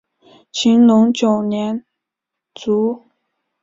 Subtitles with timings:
[0.51, 1.85] 乾隆九年
[2.55, 3.05] 卒。